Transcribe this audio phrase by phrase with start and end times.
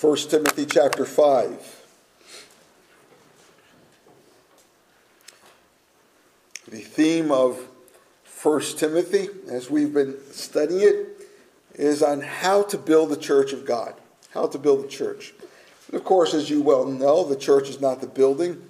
[0.00, 1.84] 1 Timothy chapter 5.
[6.68, 7.58] The theme of
[8.40, 11.28] 1 Timothy, as we've been studying it,
[11.74, 13.94] is on how to build the church of God.
[14.30, 15.34] How to build the church.
[15.88, 18.62] And of course, as you well know, the church is not the building,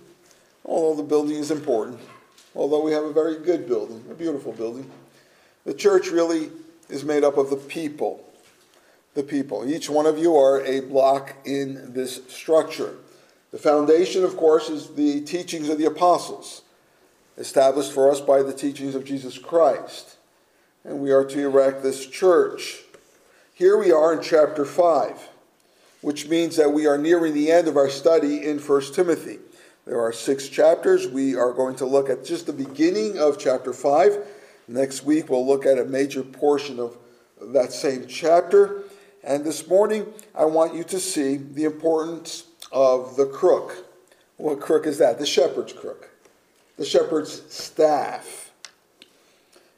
[0.64, 2.00] although the building is important.
[2.54, 4.90] Although we have a very good building, a beautiful building.
[5.66, 6.50] The church really
[6.88, 8.27] is made up of the people
[9.18, 9.68] the people.
[9.68, 12.94] Each one of you are a block in this structure.
[13.50, 16.62] The foundation, of course, is the teachings of the apostles,
[17.36, 20.16] established for us by the teachings of Jesus Christ.
[20.84, 22.82] And we are to erect this church.
[23.54, 25.28] Here we are in chapter 5,
[26.00, 29.40] which means that we are nearing the end of our study in 1 Timothy.
[29.84, 31.08] There are six chapters.
[31.08, 34.16] We are going to look at just the beginning of chapter 5.
[34.68, 36.96] Next week, we'll look at a major portion of
[37.40, 38.84] that same chapter.
[39.24, 43.84] And this morning, I want you to see the importance of the crook.
[44.36, 45.18] What crook is that?
[45.18, 46.10] The shepherd's crook,
[46.76, 48.52] the shepherd's staff.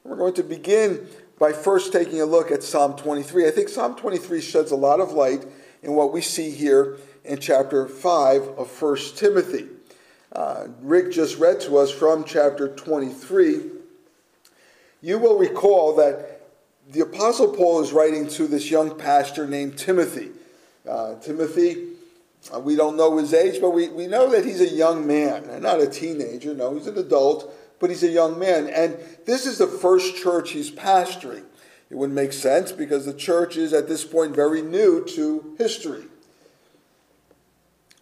[0.05, 3.49] We're going to begin by first taking a look at Psalm 23.
[3.49, 5.47] I think Psalm 23 sheds a lot of light
[5.83, 9.69] in what we see here in chapter 5 of 1 Timothy.
[10.33, 13.63] Uh, Rick just read to us from chapter 23.
[15.01, 16.40] You will recall that
[16.91, 20.31] the Apostle Paul is writing to this young pastor named Timothy.
[20.89, 21.87] Uh, Timothy,
[22.53, 25.63] uh, we don't know his age, but we, we know that he's a young man,
[25.63, 26.53] not a teenager.
[26.53, 28.67] No, he's an adult, but he's a young man.
[28.67, 31.45] And this is the first church he's pastoring.
[31.91, 36.05] It wouldn't make sense because the church is at this point very new to history.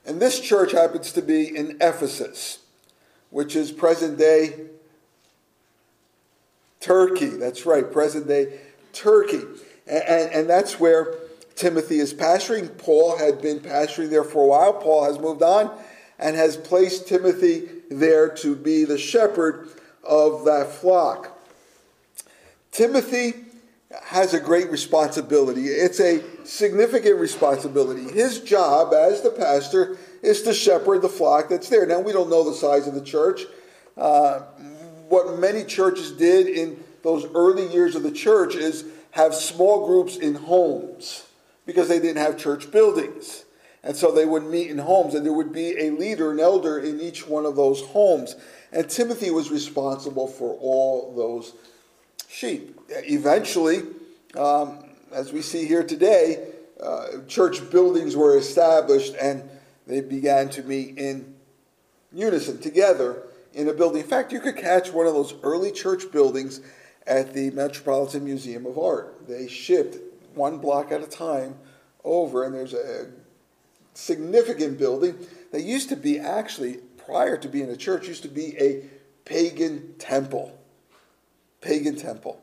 [0.06, 2.60] And this church happens to be in Ephesus,
[3.28, 4.60] which is present day
[6.80, 7.26] Turkey.
[7.26, 8.60] That's right, present day
[8.92, 9.42] Turkey.
[9.86, 11.14] And, and, that's where
[11.54, 12.76] Timothy is pastoring.
[12.76, 14.72] Paul had been pastoring there for a while.
[14.74, 15.70] Paul has moved on
[16.18, 19.68] and has placed Timothy there to be the shepherd
[20.04, 21.38] of that flock.
[22.70, 23.34] Timothy
[24.04, 25.66] has a great responsibility.
[25.66, 28.12] It's a significant responsibility.
[28.12, 31.86] His job as the pastor is to shepherd the flock that's there.
[31.86, 33.42] Now, we don't know the size of the church.
[33.96, 34.40] Uh,
[35.08, 40.16] what many churches did in those early years of the church is have small groups
[40.16, 41.26] in homes
[41.66, 43.44] because they didn't have church buildings.
[43.82, 46.78] And so they would meet in homes, and there would be a leader, an elder
[46.78, 48.36] in each one of those homes.
[48.72, 51.54] And Timothy was responsible for all those
[52.28, 52.78] sheep.
[52.88, 53.82] Eventually,
[54.36, 56.48] um, as we see here today,
[56.82, 59.48] uh, church buildings were established and
[59.86, 61.34] they began to meet in
[62.12, 63.22] unison together
[63.54, 64.02] in a building.
[64.02, 66.60] In fact, you could catch one of those early church buildings
[67.08, 69.26] at the Metropolitan Museum of Art.
[69.26, 69.96] They shipped
[70.34, 71.56] one block at a time
[72.04, 73.06] over, and there's a
[73.94, 75.16] significant building
[75.50, 78.84] that used to be actually, prior to being a church, used to be a
[79.24, 80.56] pagan temple.
[81.62, 82.40] Pagan temple.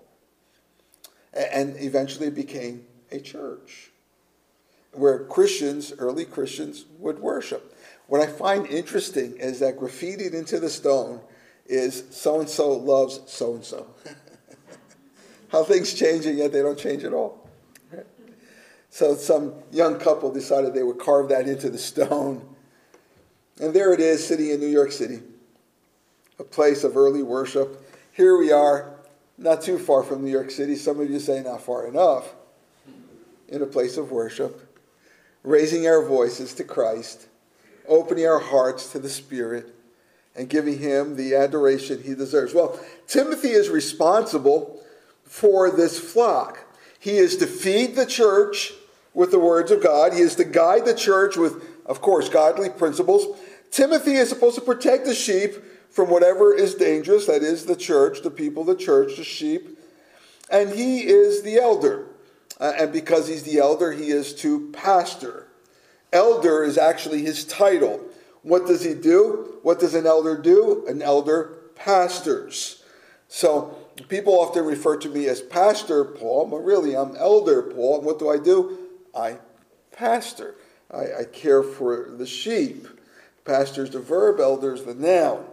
[1.31, 3.91] And eventually it became a church
[4.91, 7.75] where Christians, early Christians, would worship.
[8.07, 11.21] What I find interesting is that graffitied into the stone
[11.65, 13.87] is so and so loves so and so.
[15.49, 17.47] How things change and yet they don't change at all.
[18.89, 22.47] So some young couple decided they would carve that into the stone.
[23.59, 25.21] And there it is, sitting in New York City,
[26.39, 27.91] a place of early worship.
[28.13, 28.93] Here we are,
[29.37, 30.75] not too far from New York City.
[30.75, 32.33] Some of you say not far enough,
[33.49, 34.77] in a place of worship,
[35.43, 37.27] raising our voices to Christ,
[37.87, 39.75] opening our hearts to the Spirit,
[40.37, 42.53] and giving him the adoration he deserves.
[42.53, 44.81] Well, Timothy is responsible
[45.25, 46.59] for this flock.
[46.99, 48.73] He is to feed the church
[49.13, 50.13] with the words of God.
[50.13, 53.39] He is to guide the church with, of course, godly principles.
[53.71, 55.53] Timothy is supposed to protect the sheep
[55.89, 59.79] from whatever is dangerous, that is, the church, the people, the church, the sheep.
[60.49, 62.07] And he is the elder.
[62.59, 65.47] Uh, and because he's the elder, he is to pastor.
[66.11, 68.01] Elder is actually his title.
[68.43, 69.59] What does he do?
[69.63, 70.85] What does an elder do?
[70.87, 72.83] An elder pastors.
[73.27, 77.97] So people often refer to me as Pastor Paul, but really I'm Elder Paul.
[77.97, 78.77] And what do I do?
[79.15, 79.37] I
[79.91, 80.55] pastor.
[80.91, 82.87] I, I care for the sheep.
[83.45, 85.45] Pastor's the verb, elder's the noun.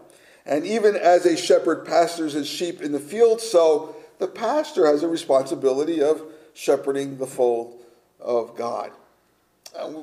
[0.44, 5.02] And even as a shepherd pastors his sheep in the field, so the pastor has
[5.02, 6.22] a responsibility of
[6.54, 7.80] shepherding the fold
[8.20, 8.90] of God.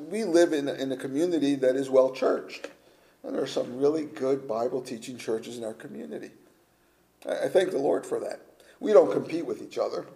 [0.08, 2.68] We live in, in a community that is well churched.
[3.22, 6.30] And there are some really good Bible teaching churches in our community.
[7.28, 8.40] I thank the Lord for that.
[8.78, 10.06] We don't compete with each other.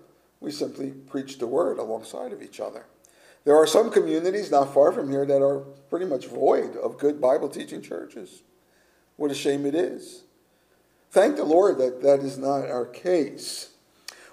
[0.40, 2.86] We simply preach the word alongside of each other.
[3.44, 5.60] There are some communities not far from here that are
[5.90, 8.42] pretty much void of good Bible teaching churches.
[9.16, 10.24] What a shame it is.
[11.10, 13.70] Thank the Lord that that is not our case.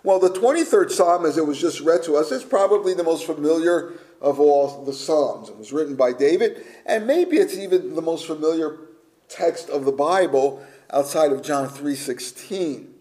[0.04, 3.26] Well, the 23rd Psalm, as it was just read to us, is probably the most
[3.26, 5.50] familiar of all the Psalms.
[5.50, 8.80] It was written by David, and maybe it's even the most familiar
[9.28, 12.94] text of the Bible outside of John 3:16.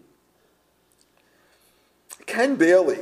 [2.25, 2.99] Ken Bailey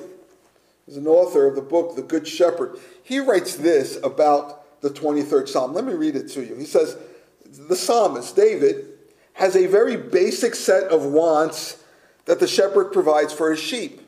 [0.87, 2.79] is an author of the book The Good Shepherd.
[3.03, 5.73] He writes this about the 23rd Psalm.
[5.73, 6.55] Let me read it to you.
[6.55, 6.97] He says,
[7.45, 8.87] The psalmist, David,
[9.33, 11.83] has a very basic set of wants
[12.25, 14.01] that the shepherd provides for his sheep.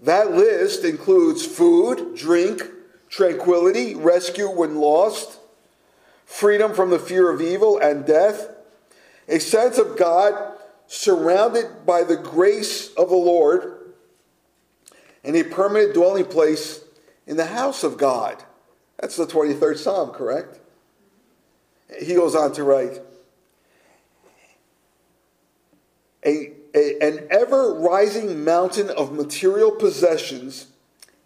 [0.00, 2.62] That list includes food, drink,
[3.08, 5.38] tranquility, rescue when lost,
[6.24, 8.48] freedom from the fear of evil and death,
[9.32, 13.94] a sense of God surrounded by the grace of the Lord,
[15.24, 16.84] and a permanent dwelling place
[17.26, 18.44] in the house of God.
[18.98, 20.60] That's the 23rd Psalm, correct?
[21.98, 23.00] He goes on to write
[26.24, 30.68] a, a, an ever rising mountain of material possessions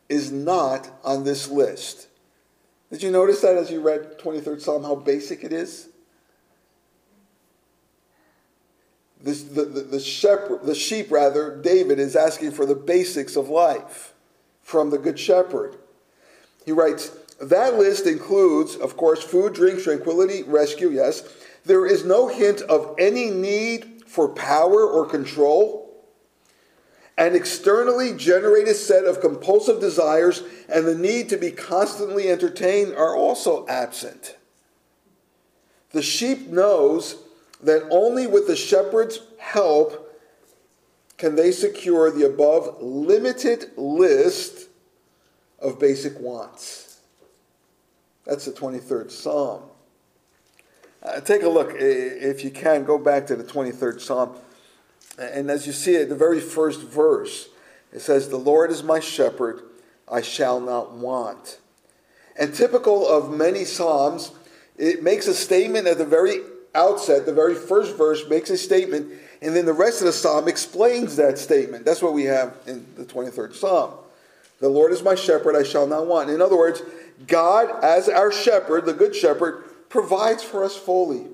[0.08, 2.06] is not on this list.
[2.90, 5.88] Did you notice that as you read 23rd Psalm, how basic it is?
[9.26, 14.14] The, the, the, shepherd, the sheep, rather, David is asking for the basics of life
[14.62, 15.78] from the Good Shepherd.
[16.64, 21.28] He writes, that list includes, of course, food, drink, tranquility, rescue, yes.
[21.64, 25.92] There is no hint of any need for power or control.
[27.18, 33.16] An externally generated set of compulsive desires and the need to be constantly entertained are
[33.16, 34.36] also absent.
[35.90, 37.25] The sheep knows
[37.62, 40.02] that only with the shepherd's help
[41.16, 44.68] can they secure the above limited list
[45.58, 46.98] of basic wants.
[48.24, 49.62] That's the 23rd Psalm.
[51.02, 54.36] Uh, take a look, if you can, go back to the 23rd Psalm.
[55.18, 57.48] And as you see it, the very first verse,
[57.92, 59.62] it says, The Lord is my shepherd,
[60.10, 61.58] I shall not want.
[62.38, 64.32] And typical of many Psalms,
[64.76, 66.40] it makes a statement at the very
[66.76, 69.12] outset, the very first verse makes a statement,
[69.42, 71.84] and then the rest of the psalm explains that statement.
[71.84, 73.94] That's what we have in the 23rd Psalm.
[74.60, 76.30] The Lord is my shepherd, I shall not want.
[76.30, 76.82] In other words,
[77.26, 81.26] God, as our shepherd, the good shepherd, provides for us fully.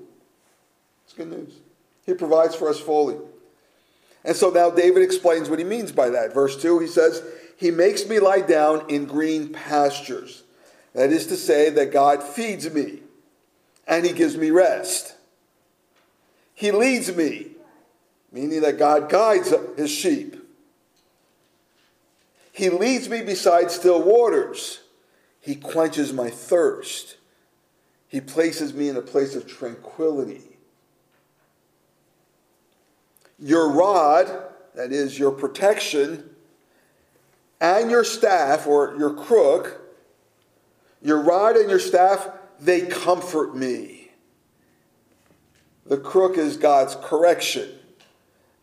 [1.05, 1.53] It's good news.
[2.05, 3.17] He provides for us fully.
[4.25, 6.33] And so now David explains what he means by that.
[6.33, 7.23] Verse 2, he says,
[7.57, 10.43] He makes me lie down in green pastures.
[10.93, 12.99] That is to say, that God feeds me
[13.87, 15.12] and he gives me rest.
[16.63, 17.47] He leads me,
[18.31, 20.37] meaning that God guides his sheep.
[22.53, 24.79] He leads me beside still waters.
[25.41, 27.17] He quenches my thirst.
[28.07, 30.57] He places me in a place of tranquility.
[33.37, 34.31] Your rod,
[34.73, 36.29] that is your protection,
[37.59, 39.81] and your staff or your crook,
[41.01, 43.92] your rod and your staff, they comfort me.
[45.85, 47.69] The crook is God's correction.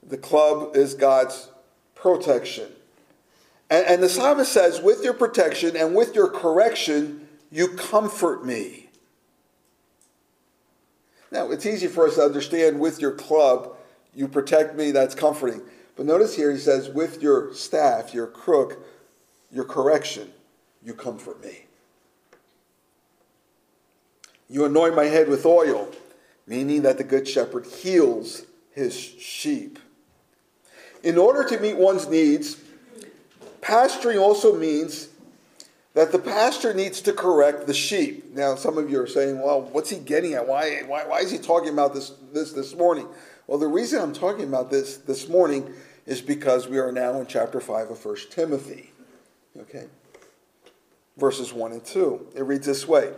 [0.06, 1.49] The club is God's
[1.94, 2.69] protection.
[3.69, 8.88] And, and, the psalmist says, with your protection and with your correction, you comfort me.
[11.31, 13.77] Now, it's easy for us to understand with your club,
[14.15, 15.62] you protect me, that's comforting.
[15.94, 18.84] But notice here he says, with your staff, your crook,
[19.53, 20.32] your correction,
[20.82, 21.67] you comfort me.
[24.48, 25.89] You anoint my head with oil
[26.51, 28.43] meaning that the Good Shepherd heals
[28.73, 29.79] his sheep.
[31.05, 32.61] In order to meet one's needs,
[33.61, 35.11] pasturing also means
[35.95, 38.35] that the pastor needs to correct the sheep.
[38.35, 40.49] Now, some of you are saying, well, what's he getting at?
[40.49, 43.07] Why, why, why is he talking about this, this this morning?
[43.47, 45.73] Well, the reason I'm talking about this this morning
[46.05, 48.91] is because we are now in chapter 5 of 1 Timothy.
[49.57, 49.87] Okay?
[51.17, 52.29] Verses 1 and 2.
[52.35, 53.13] It reads this way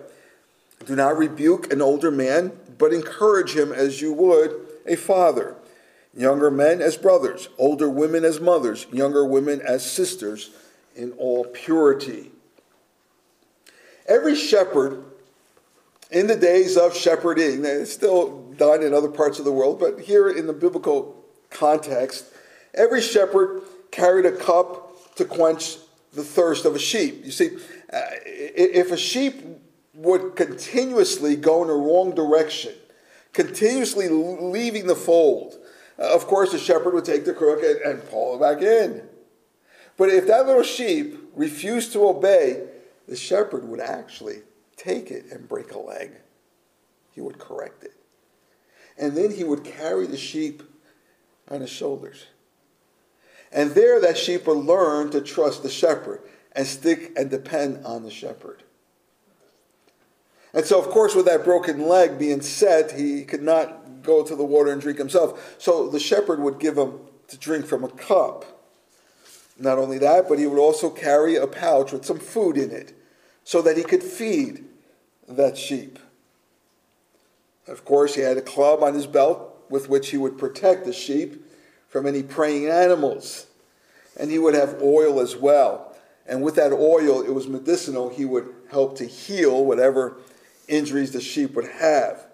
[0.85, 5.55] Do not rebuke an older man but encourage him as you would a father.
[6.15, 10.51] Younger men as brothers, older women as mothers, younger women as sisters
[10.97, 12.33] in all purity.
[14.07, 15.05] Every shepherd
[16.11, 20.01] in the days of shepherding, it's still done in other parts of the world, but
[20.01, 22.27] here in the biblical context,
[22.75, 25.77] every shepherd carried a cup to quench
[26.13, 27.25] the thirst of a sheep.
[27.25, 27.57] You see,
[27.93, 29.43] uh, if a sheep
[29.95, 32.73] would continuously go in a wrong direction,
[33.33, 35.57] continuously leaving the fold.
[35.99, 39.03] Uh, of course, the shepherd would take the crook and, and pull it back in.
[39.97, 42.67] But if that little sheep refused to obey,
[43.07, 44.43] the shepherd would actually
[44.77, 46.13] take it and break a leg.
[47.11, 47.93] He would correct it.
[48.99, 50.63] And then he would carry the sheep
[51.49, 52.27] on his shoulders.
[53.53, 56.23] And there that sheep would learn to trust the shepherd
[56.53, 58.63] and stick and depend on the shepherd.
[60.55, 64.37] And so, of course, with that broken leg being set, he could not go to
[64.37, 65.57] the water and drink himself.
[65.59, 68.45] So the shepherd would give him to drink from a cup.
[69.59, 72.93] Not only that, but he would also carry a pouch with some food in it
[73.45, 74.65] so that he could feed
[75.29, 75.99] that sheep.
[77.67, 80.93] Of course, he had a club on his belt with which he would protect the
[80.93, 81.47] sheep
[81.89, 83.47] from any preying animals.
[84.19, 85.97] And he would have oil as well.
[86.27, 88.11] And with that oil, it was medicinal.
[88.11, 90.17] He would help to heal whatever
[90.73, 92.27] injuries the sheep would have.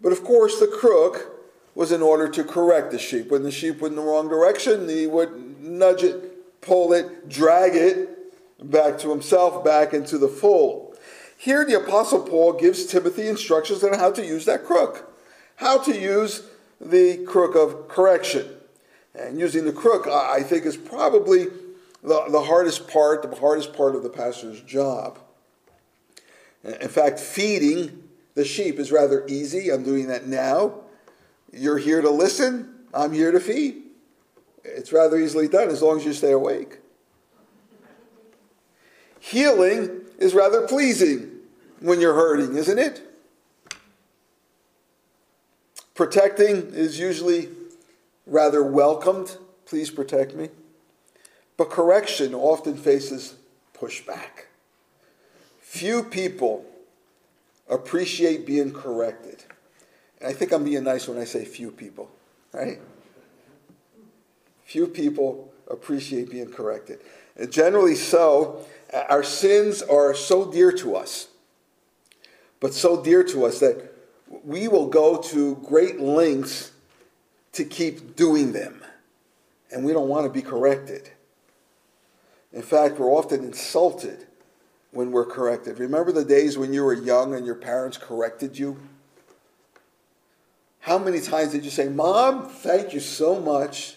[0.00, 1.28] But of course, the crook
[1.74, 3.30] was in order to correct the sheep.
[3.30, 7.74] When the sheep went in the wrong direction, he would nudge it, pull it, drag
[7.74, 10.98] it back to himself, back into the fold.
[11.36, 15.12] Here, the Apostle Paul gives Timothy instructions on how to use that crook,
[15.56, 16.42] how to use
[16.80, 18.48] the crook of correction.
[19.14, 21.46] And using the crook, I think, is probably
[22.02, 25.18] the, the hardest part, the hardest part of the pastor's job.
[26.64, 28.02] In fact, feeding
[28.34, 29.70] the sheep is rather easy.
[29.70, 30.74] I'm doing that now.
[31.52, 33.82] You're here to listen, I'm here to feed.
[34.64, 36.78] It's rather easily done as long as you stay awake.
[39.20, 41.30] Healing is rather pleasing
[41.80, 43.02] when you're hurting, isn't it?
[45.94, 47.48] Protecting is usually
[48.26, 49.36] rather welcomed.
[49.66, 50.48] Please protect me.
[51.56, 53.34] But correction often faces
[53.78, 54.46] pushback.
[55.72, 56.66] Few people
[57.66, 59.42] appreciate being corrected.
[60.20, 62.10] And I think I'm being nice when I say few people,
[62.52, 62.78] right?
[64.66, 67.00] Few people appreciate being corrected.
[67.36, 68.66] And generally so,
[69.08, 71.28] our sins are so dear to us,
[72.60, 73.94] but so dear to us that
[74.44, 76.72] we will go to great lengths
[77.52, 78.84] to keep doing them.
[79.70, 81.08] And we don't want to be corrected.
[82.52, 84.26] In fact, we're often insulted
[84.92, 85.78] when we're corrected.
[85.78, 88.78] Remember the days when you were young and your parents corrected you?
[90.80, 93.96] How many times did you say, Mom, thank you so much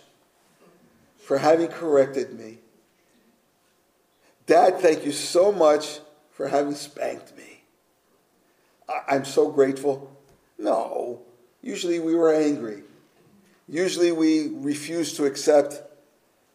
[1.18, 2.60] for having corrected me?
[4.46, 6.00] Dad, thank you so much
[6.32, 7.64] for having spanked me.
[9.08, 10.16] I'm so grateful.
[10.58, 11.22] No,
[11.62, 12.84] usually we were angry.
[13.68, 15.82] Usually we refused to accept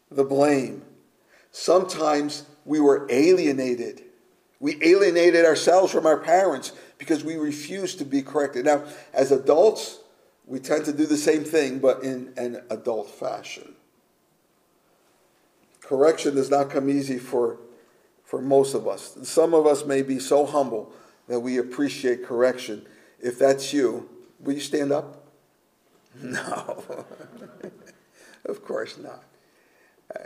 [0.09, 0.81] the blame.
[1.51, 4.03] Sometimes we were alienated
[4.61, 8.63] we alienated ourselves from our parents because we refused to be corrected.
[8.63, 9.99] Now, as adults,
[10.45, 13.73] we tend to do the same thing, but in an adult fashion.
[15.81, 17.57] Correction does not come easy for,
[18.23, 19.17] for most of us.
[19.23, 20.93] Some of us may be so humble
[21.27, 22.85] that we appreciate correction.
[23.19, 25.17] If that's you, will you stand up?
[26.21, 26.83] No,
[28.45, 29.23] of course not.
[30.13, 30.25] Uh,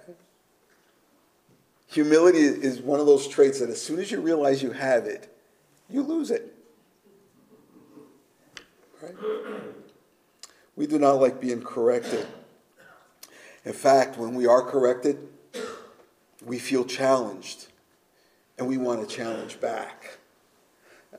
[1.87, 5.31] Humility is one of those traits that as soon as you realize you have it,
[5.89, 6.53] you lose it.
[9.01, 9.15] Right?
[10.75, 12.27] We do not like being corrected.
[13.63, 15.17] In fact, when we are corrected,
[16.43, 17.67] we feel challenged
[18.57, 20.17] and we want to challenge back.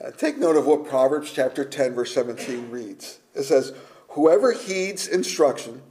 [0.00, 3.18] Uh, take note of what Proverbs chapter 10, verse 17 reads.
[3.34, 3.72] It says,
[4.08, 5.82] Whoever heeds instruction,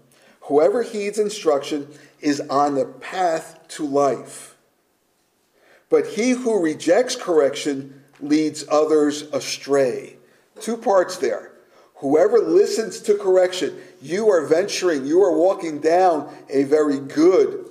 [0.41, 1.87] whoever heeds instruction
[2.21, 4.54] is on the path to life
[5.95, 10.17] but he who rejects correction leads others astray.
[10.59, 11.53] Two parts there.
[11.99, 17.69] Whoever listens to correction, you are venturing, you are walking down a very good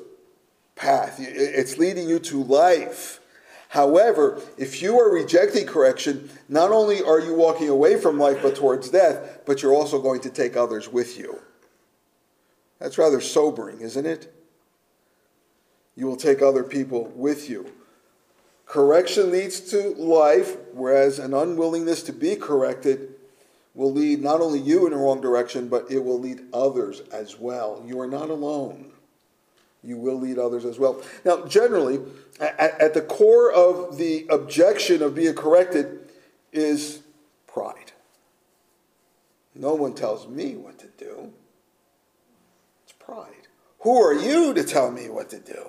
[0.75, 1.17] path.
[1.21, 3.21] It's leading you to life.
[3.69, 8.57] However, if you are rejecting correction, not only are you walking away from life but
[8.57, 11.43] towards death, but you're also going to take others with you.
[12.79, 14.35] That's rather sobering, isn't it?
[15.95, 17.71] You will take other people with you.
[18.67, 23.15] Correction leads to life, whereas an unwillingness to be corrected
[23.75, 27.39] will lead not only you in the wrong direction, but it will lead others as
[27.39, 27.83] well.
[27.87, 28.93] You are not alone.
[29.83, 31.03] You will lead others as well.
[31.25, 32.01] Now, generally,
[32.41, 36.01] at, the core of the objection of being corrected
[36.53, 37.01] is
[37.47, 37.93] pride.
[39.55, 41.33] No one tells me what to do.
[42.85, 43.49] It's pride.
[43.81, 45.69] Who are you to tell me what to do?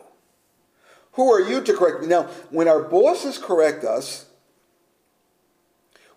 [1.16, 2.08] Who are you to correct me?
[2.08, 4.26] Now, when our bosses correct us,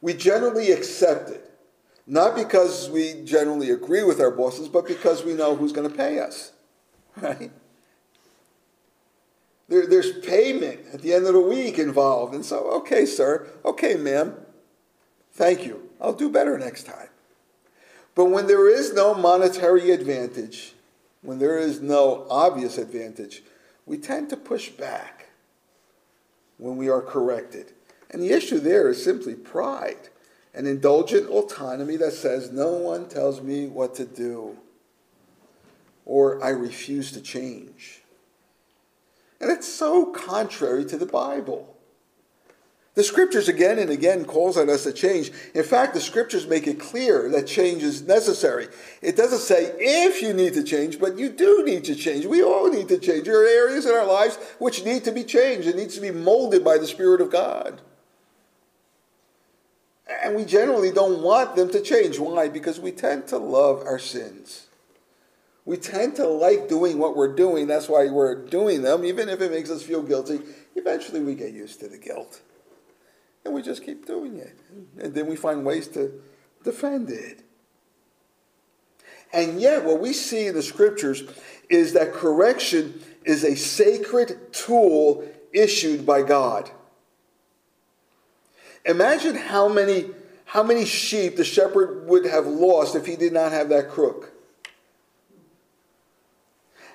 [0.01, 1.45] we generally accept it.
[2.07, 5.97] Not because we generally agree with our bosses, but because we know who's going to
[5.97, 6.53] pay us.
[7.21, 7.51] Right?
[9.69, 12.33] There, there's payment at the end of the week involved.
[12.33, 14.35] And so, okay, sir, okay, ma'am,
[15.33, 15.91] thank you.
[16.01, 17.09] I'll do better next time.
[18.15, 20.75] But when there is no monetary advantage,
[21.23, 23.43] when there is no obvious advantage,
[23.89, 25.31] we tend to push back
[26.59, 27.73] when we are corrected.
[28.11, 30.11] And the issue there is simply pride,
[30.55, 34.59] an indulgent autonomy that says, No one tells me what to do,
[36.05, 38.03] or I refuse to change.
[39.41, 41.78] And it's so contrary to the Bible.
[42.99, 45.31] The scriptures again and again calls on us to change.
[45.55, 48.67] In fact, the scriptures make it clear that change is necessary.
[49.03, 52.27] It doesn't say if you need to change, but you do need to change.
[52.27, 53.27] We all need to change.
[53.27, 55.69] There are areas in our lives which need to be changed.
[55.69, 57.81] It needs to be molded by the Spirit of God.
[60.25, 62.19] And we generally don't want them to change.
[62.19, 62.49] Why?
[62.49, 64.67] Because we tend to love our sins.
[65.65, 67.69] We tend to like doing what we're doing.
[67.69, 70.41] That's why we're doing them, even if it makes us feel guilty.
[70.75, 72.43] Eventually, we get used to the guilt
[73.45, 74.59] and we just keep doing it.
[75.01, 76.21] And then we find ways to
[76.65, 77.41] defend it.
[79.33, 81.23] And yet, what we see in the scriptures
[81.69, 86.71] is that correction is a sacred tool issued by God.
[88.87, 90.11] Imagine how many,
[90.47, 94.33] how many sheep the shepherd would have lost if he did not have that crook.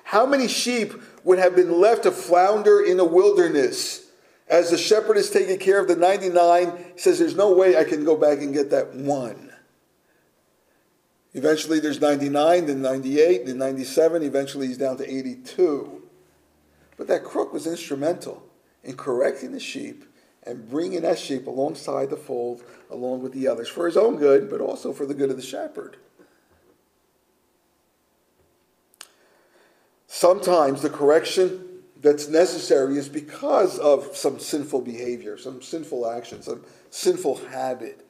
[0.02, 4.03] How many sheep would have been left to flounder in the wilderness
[4.48, 7.84] as the shepherd is taking care of the 99, he says, There's no way I
[7.84, 9.52] can go back and get that one.
[11.32, 14.22] Eventually, there's 99, then 98, then 97.
[14.22, 16.02] Eventually, he's down to 82.
[16.96, 18.44] But that crook was instrumental
[18.84, 20.04] in correcting the sheep
[20.44, 24.50] and bringing that sheep alongside the fold, along with the others, for his own good,
[24.50, 25.96] but also for the good of the shepherd.
[30.06, 31.63] Sometimes the correction
[32.04, 38.06] that's necessary is because of some sinful behavior, some sinful action, some sinful habit,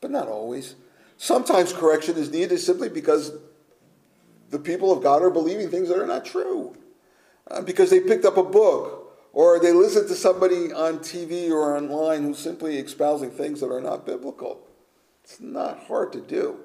[0.00, 0.76] but not always.
[1.18, 3.32] Sometimes correction is needed simply because
[4.48, 6.74] the people of God are believing things that are not true,
[7.50, 11.76] uh, because they picked up a book or they listen to somebody on TV or
[11.76, 14.60] online who's simply espousing things that are not biblical.
[15.22, 16.60] It's not hard to do.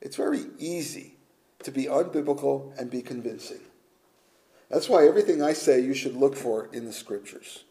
[0.00, 1.16] It's very easy
[1.62, 3.60] to be unbiblical and be convincing.
[4.70, 7.64] That's why everything I say you should look for in the scriptures.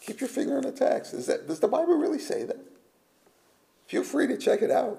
[0.00, 1.14] Keep your finger on the text.
[1.14, 2.58] Is that, does the Bible really say that?
[3.86, 4.98] Feel free to check it out.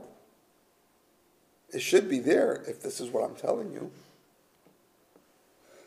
[1.74, 3.92] It should be there if this is what I'm telling you.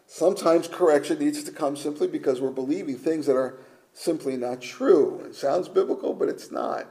[0.06, 3.58] Sometimes correction needs to come simply because we're believing things that are
[3.92, 5.22] simply not true.
[5.26, 6.86] It sounds biblical, but it's not.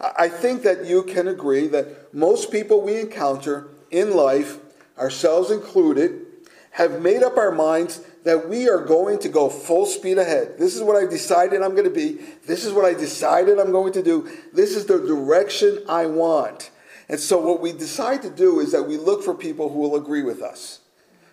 [0.00, 4.58] I think that you can agree that most people we encounter in life,
[4.98, 6.26] ourselves included,
[6.70, 10.56] have made up our minds that we are going to go full speed ahead.
[10.58, 12.18] This is what I've decided I'm going to be.
[12.46, 14.30] This is what I decided I'm going to do.
[14.52, 16.70] This is the direction I want.
[17.08, 19.96] And so, what we decide to do is that we look for people who will
[19.96, 20.80] agree with us.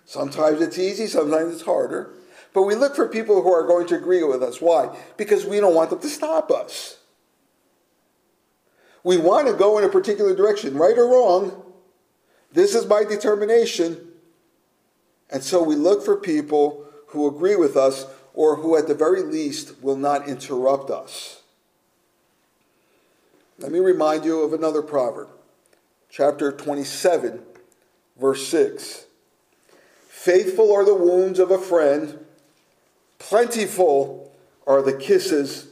[0.06, 2.14] Sometimes it's easy, sometimes it's harder.
[2.54, 4.60] But we look for people who are going to agree with us.
[4.60, 4.98] Why?
[5.18, 6.98] Because we don't want them to stop us.
[9.04, 11.64] We want to go in a particular direction, right or wrong.
[12.54, 14.07] This is my determination.
[15.30, 19.24] And so we look for people who agree with us or who, at the very
[19.24, 21.42] least, will not interrupt us.
[23.60, 25.30] Let me remind you of another proverb,
[26.10, 27.42] chapter 27,
[28.20, 29.06] verse 6.
[30.08, 32.20] Faithful are the wounds of a friend,
[33.18, 34.32] plentiful
[34.68, 35.68] are the kisses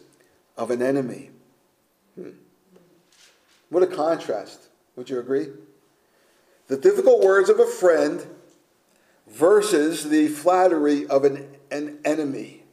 [0.58, 1.30] of an enemy.
[2.16, 2.30] Hmm.
[3.70, 4.62] What a contrast.
[4.96, 5.50] Would you agree?
[6.68, 8.26] The difficult words of a friend
[9.28, 12.64] versus the flattery of an, an enemy.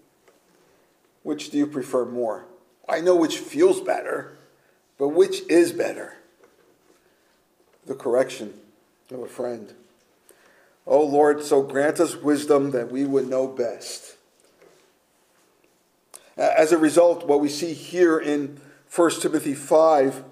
[1.23, 2.47] Which do you prefer more?
[2.89, 4.37] I know which feels better,
[4.99, 6.17] but which is better?
[7.87, 8.55] The correction
[9.11, 9.73] of a friend.
[10.87, 14.17] Oh Lord, so grant us wisdom that we would know best.
[16.37, 18.61] As a result, what we see here in
[18.95, 20.25] 1 Timothy 5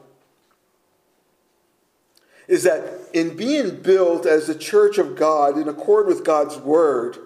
[2.51, 2.83] is that
[3.13, 7.17] in being built as the church of God in accord with God's word,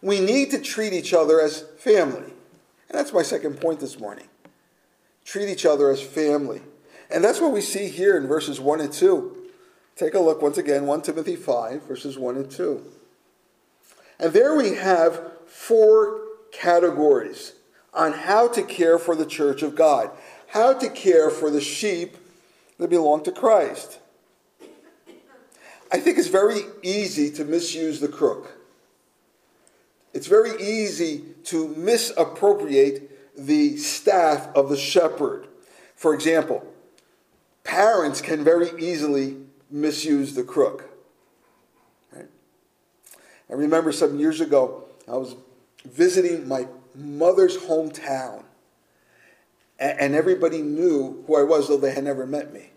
[0.00, 2.32] we need to treat each other as family.
[2.88, 4.28] And that's my second point this morning.
[5.24, 6.62] Treat each other as family.
[7.10, 9.36] And that's what we see here in verses 1 and 2.
[9.96, 12.84] Take a look once again, 1 Timothy 5, verses 1 and 2.
[14.20, 16.20] And there we have four
[16.52, 17.54] categories
[17.92, 20.12] on how to care for the church of God,
[20.46, 22.16] how to care for the sheep
[22.78, 23.98] that belong to Christ.
[25.90, 28.52] I think it's very easy to misuse the crook.
[30.14, 35.46] it's very easy to misappropriate the staff of the shepherd.
[35.94, 36.66] For example,
[37.62, 39.36] parents can very easily
[39.70, 40.90] misuse the crook.
[42.12, 42.26] Right?
[43.48, 45.36] I remember some years ago, I was
[45.84, 48.42] visiting my mother's hometown,
[49.78, 52.70] and everybody knew who I was, though they had never met me.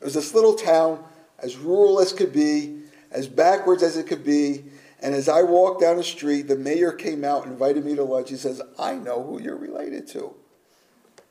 [0.00, 1.04] It was this little town,
[1.38, 4.64] as rural as could be, as backwards as it could be,
[5.00, 8.02] and as I walked down the street, the mayor came out and invited me to
[8.02, 8.30] lunch.
[8.30, 10.34] He says, I know who you're related to.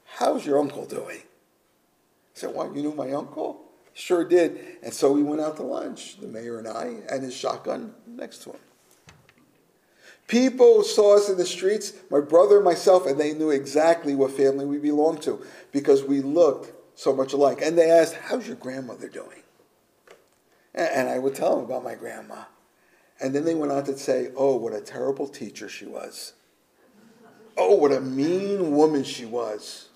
[0.06, 1.18] How's your uncle doing?
[1.18, 3.62] I said, What, you knew my uncle?
[3.96, 4.60] Sure did.
[4.84, 8.44] And so we went out to lunch, the mayor and I, and his shotgun next
[8.44, 8.60] to him.
[10.28, 14.32] People saw us in the streets, my brother and myself, and they knew exactly what
[14.32, 17.60] family we belonged to because we looked so much alike.
[17.62, 19.44] And they asked, How's your grandmother doing?
[20.74, 22.46] And I would tell them about my grandma.
[23.20, 26.34] And then they went on to say, oh, what a terrible teacher she was.
[27.56, 29.90] Oh, what a mean woman she was.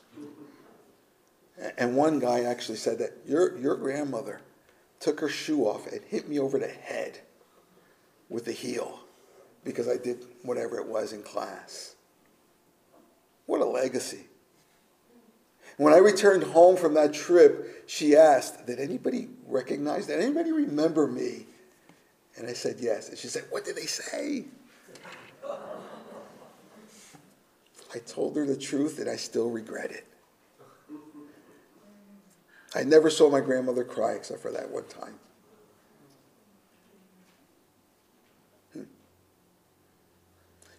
[1.77, 4.41] And one guy actually said that your, your grandmother
[4.99, 7.19] took her shoe off and hit me over the head
[8.29, 9.01] with the heel
[9.67, 11.95] because I did whatever it was in class.
[13.45, 14.25] What a legacy.
[15.75, 21.05] When I returned home from that trip, she asked, Did anybody recognize, did anybody remember
[21.05, 21.45] me?
[22.37, 23.09] And I said, Yes.
[23.09, 24.45] And she said, What did they say?
[27.93, 30.05] I told her the truth and I still regret it.
[32.75, 35.15] I never saw my grandmother cry except for that one time.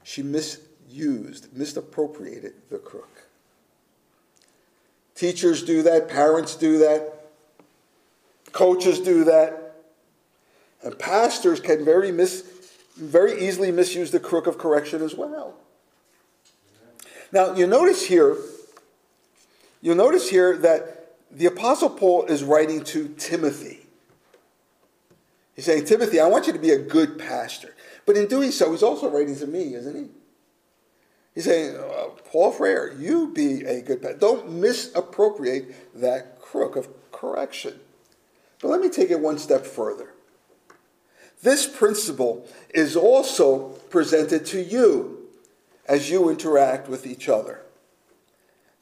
[0.08, 3.24] She misused, misappropriated the crook.
[5.14, 7.26] Teachers do that, parents do that,
[8.52, 9.74] coaches do that.
[10.82, 12.42] And pastors can very, mis,
[12.96, 15.56] very easily misuse the crook of correction as well.
[17.30, 18.38] Now, you notice here,
[19.82, 23.80] you'll notice here that the Apostle Paul is writing to Timothy.
[25.54, 27.74] He's saying, Timothy, I want you to be a good pastor.
[28.08, 30.08] But in doing so, he's also writing to me, isn't he?
[31.34, 34.16] He's saying, uh, Paul Freire, you be a good pastor.
[34.16, 37.78] Don't misappropriate that crook of correction.
[38.62, 40.14] But let me take it one step further.
[41.42, 45.28] This principle is also presented to you
[45.86, 47.60] as you interact with each other.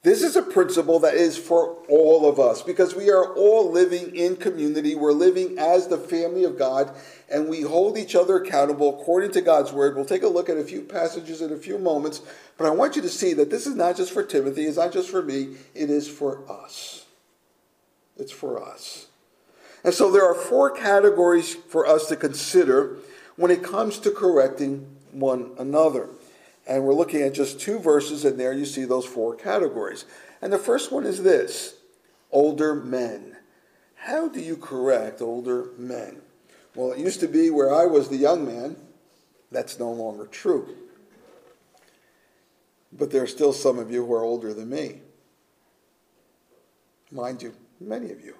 [0.06, 4.14] This is a principle that is for all of us because we are all living
[4.14, 4.94] in community.
[4.94, 6.94] We're living as the family of God
[7.28, 9.96] and we hold each other accountable according to God's word.
[9.96, 12.22] We'll take a look at a few passages in a few moments,
[12.56, 14.92] but I want you to see that this is not just for Timothy, it's not
[14.92, 17.04] just for me, it is for us.
[18.16, 19.08] It's for us.
[19.82, 22.98] And so there are four categories for us to consider
[23.34, 26.10] when it comes to correcting one another.
[26.66, 30.04] And we're looking at just two verses, and there you see those four categories.
[30.42, 31.74] And the first one is this
[32.32, 33.36] older men.
[33.94, 36.20] How do you correct older men?
[36.74, 38.76] Well, it used to be where I was the young man.
[39.50, 40.76] That's no longer true.
[42.92, 45.00] But there are still some of you who are older than me.
[47.10, 48.34] Mind you, many of you.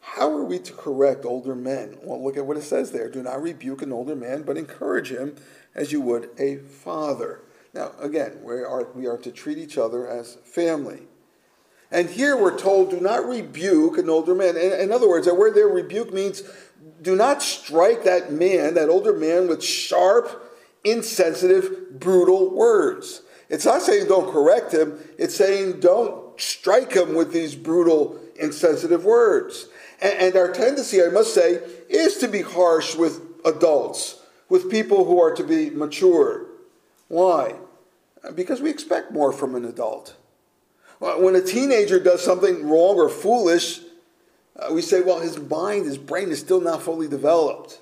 [0.00, 1.98] How are we to correct older men?
[2.02, 3.10] Well, look at what it says there.
[3.10, 5.36] Do not rebuke an older man, but encourage him
[5.76, 7.42] as you would a father.
[7.72, 11.02] Now, again, we are, we are to treat each other as family.
[11.90, 14.56] And here we're told, do not rebuke an older man.
[14.56, 16.42] In, in other words, that word there, rebuke means
[17.02, 23.22] do not strike that man, that older man, with sharp, insensitive, brutal words.
[23.48, 29.04] It's not saying don't correct him, it's saying don't strike him with these brutal, insensitive
[29.04, 29.68] words.
[30.00, 35.04] And, and our tendency, I must say, is to be harsh with adults with people
[35.04, 36.46] who are to be mature.
[37.08, 37.54] Why?
[38.34, 40.16] Because we expect more from an adult.
[40.98, 43.80] When a teenager does something wrong or foolish,
[44.58, 47.80] uh, we say, well, his mind, his brain is still not fully developed.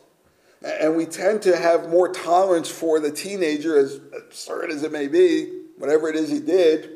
[0.63, 5.07] And we tend to have more tolerance for the teenager, as absurd as it may
[5.07, 6.91] be, whatever it is he did.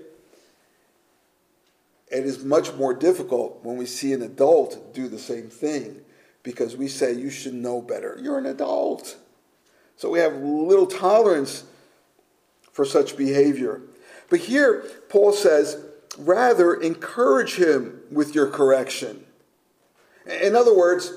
[2.10, 6.00] It is much more difficult when we see an adult do the same thing
[6.42, 8.18] because we say, you should know better.
[8.20, 9.16] You're an adult.
[9.98, 11.64] So we have little tolerance
[12.70, 13.82] for such behavior.
[14.30, 15.84] But here, Paul says,
[16.16, 19.24] rather encourage him with your correction.
[20.24, 21.12] In other words,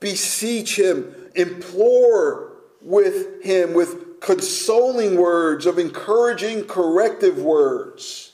[0.00, 8.32] beseech him, implore with him with consoling words of encouraging, corrective words.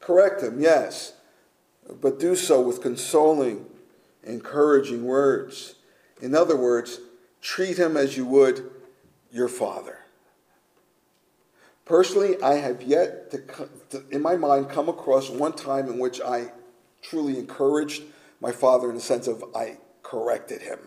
[0.00, 1.14] Correct him, yes,
[2.02, 3.64] but do so with consoling,
[4.22, 5.76] encouraging words.
[6.20, 7.00] In other words,
[7.40, 8.70] treat him as you would
[9.32, 9.98] your father.
[11.84, 13.38] Personally, I have yet to,
[13.90, 16.52] to, in my mind, come across one time in which I
[17.02, 18.04] truly encouraged
[18.40, 20.78] my father in the sense of I corrected him.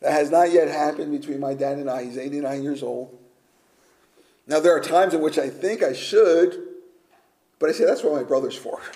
[0.00, 2.04] That has not yet happened between my dad and I.
[2.04, 3.16] He's 89 years old.
[4.46, 6.62] Now, there are times in which I think I should,
[7.58, 8.80] but I say that's what my brother's for.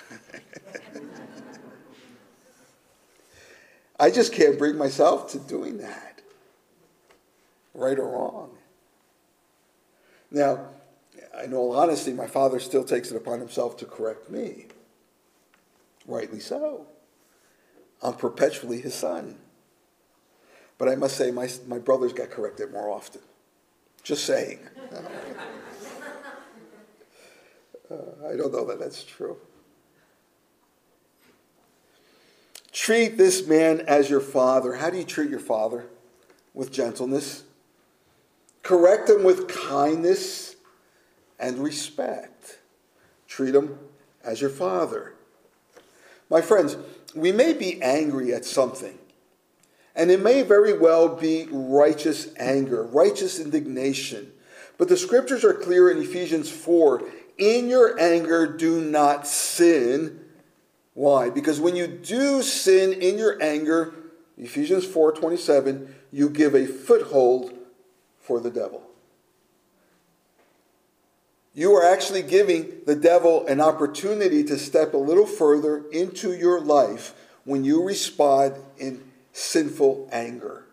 [3.99, 6.21] I just can't bring myself to doing that,
[7.73, 8.57] right or wrong.
[10.31, 10.67] Now,
[11.43, 14.67] in all honesty, my father still takes it upon himself to correct me.
[16.07, 16.87] Rightly so.
[18.01, 19.37] I'm perpetually his son.
[20.77, 23.21] But I must say, my, my brothers got corrected more often.
[24.03, 24.59] Just saying.
[27.91, 27.95] uh,
[28.27, 29.37] I don't know that that's true.
[32.71, 34.73] Treat this man as your father.
[34.75, 35.85] How do you treat your father?
[36.53, 37.43] With gentleness.
[38.63, 40.55] Correct them with kindness
[41.39, 42.59] and respect.
[43.27, 43.79] Treat them
[44.23, 45.13] as your father.
[46.29, 46.77] My friends,
[47.15, 48.97] we may be angry at something
[49.95, 54.31] and it may very well be righteous anger, righteous indignation.
[54.77, 57.03] But the scriptures are clear in Ephesians 4
[57.37, 60.19] in your anger, do not sin.
[60.93, 61.29] Why?
[61.29, 63.93] Because when you do sin in your anger,
[64.37, 67.53] Ephesians 4 27, you give a foothold
[68.31, 68.81] for the devil.
[71.53, 76.61] You are actually giving the devil an opportunity to step a little further into your
[76.61, 77.13] life
[77.43, 80.63] when you respond in sinful anger.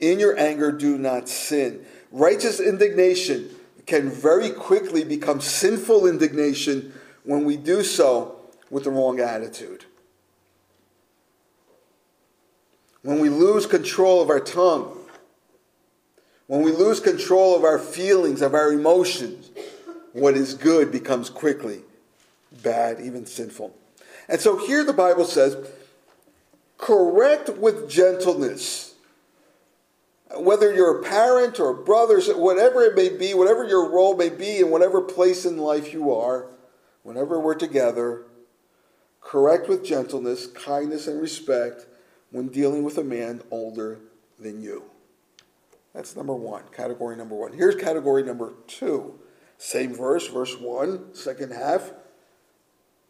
[0.00, 1.86] In your anger, do not sin.
[2.10, 3.48] Righteous indignation
[3.86, 9.84] can very quickly become sinful indignation when we do so with the wrong attitude.
[13.02, 14.96] When we lose control of our tongue,
[16.46, 19.50] when we lose control of our feelings, of our emotions,
[20.12, 21.82] what is good becomes quickly
[22.62, 23.74] bad, even sinful.
[24.28, 25.56] And so here the Bible says
[26.76, 28.94] correct with gentleness.
[30.36, 34.28] Whether you're a parent or a brother, whatever it may be, whatever your role may
[34.28, 36.46] be, in whatever place in life you are,
[37.02, 38.22] whenever we're together,
[39.20, 41.86] correct with gentleness, kindness, and respect
[42.30, 43.98] when dealing with a man older
[44.38, 44.84] than you.
[45.94, 47.52] That's number one, category number one.
[47.52, 49.18] Here's category number two.
[49.58, 51.92] Same verse, verse one, second half.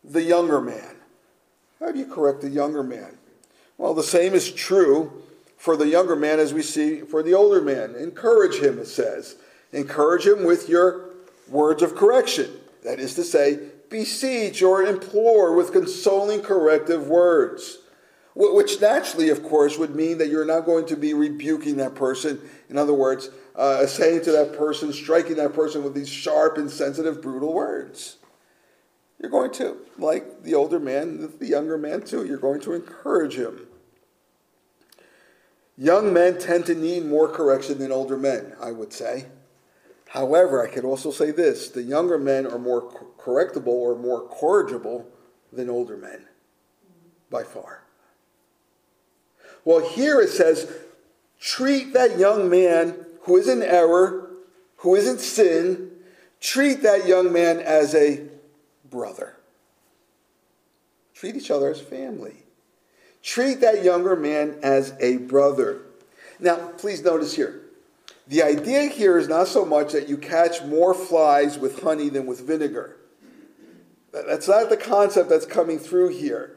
[0.02, 0.96] The younger man.
[1.78, 3.18] How do you correct the younger man?
[3.78, 5.22] Well, the same is true
[5.56, 7.94] for the younger man as we see for the older man.
[7.94, 9.36] Encourage him, it says.
[9.72, 11.10] Encourage him with your
[11.48, 12.50] words of correction.
[12.82, 13.58] That is to say,
[13.90, 17.78] beseech or implore with consoling corrective words.
[18.34, 22.40] Which naturally, of course, would mean that you're not going to be rebuking that person.
[22.68, 27.20] In other words, uh, saying to that person, striking that person with these sharp, insensitive,
[27.20, 28.16] brutal words.
[29.18, 33.34] You're going to, like the older man, the younger man too, you're going to encourage
[33.34, 33.66] him.
[35.76, 39.26] Young men tend to need more correction than older men, I would say.
[40.08, 45.06] However, I could also say this the younger men are more correctable or more corrigible
[45.52, 46.26] than older men,
[47.30, 47.84] by far.
[49.64, 50.70] Well, here it says,
[51.38, 54.30] treat that young man who is in error,
[54.76, 55.90] who is in sin,
[56.40, 58.22] treat that young man as a
[58.88, 59.36] brother.
[61.14, 62.44] Treat each other as family.
[63.22, 65.82] Treat that younger man as a brother.
[66.38, 67.60] Now, please notice here.
[68.28, 72.26] The idea here is not so much that you catch more flies with honey than
[72.26, 72.96] with vinegar.
[74.12, 76.56] That's not the concept that's coming through here.